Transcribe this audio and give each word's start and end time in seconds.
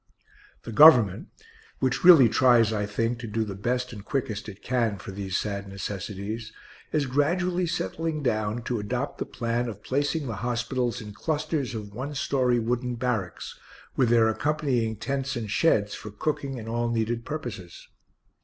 The 0.63 0.71
Government 0.71 1.27
(which 1.77 2.03
really 2.03 2.27
tries, 2.27 2.73
I 2.73 2.87
think, 2.87 3.19
to 3.19 3.27
do 3.27 3.43
the 3.43 3.53
best 3.53 3.93
and 3.93 4.03
quickest 4.03 4.49
it 4.49 4.63
can 4.63 4.97
for 4.97 5.11
these 5.11 5.37
sad 5.37 5.67
necessities) 5.67 6.51
is 6.91 7.05
gradually 7.05 7.67
settling 7.67 8.23
down 8.23 8.63
to 8.63 8.79
adopt 8.79 9.19
the 9.19 9.27
plan 9.27 9.69
of 9.69 9.83
placing 9.83 10.25
the 10.25 10.37
hospitals 10.41 11.01
in 11.01 11.13
clusters 11.13 11.75
of 11.75 11.93
one 11.93 12.15
story 12.15 12.57
wooden 12.57 12.95
barracks, 12.95 13.59
with 13.95 14.09
their 14.09 14.27
accompanying 14.27 14.95
tents 14.95 15.35
and 15.35 15.51
sheds 15.51 15.93
for 15.93 16.09
cooking 16.09 16.57
and 16.57 16.67
all 16.67 16.89
needed 16.89 17.23
purposes. 17.23 17.87